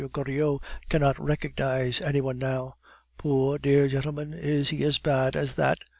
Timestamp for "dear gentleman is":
3.59-4.69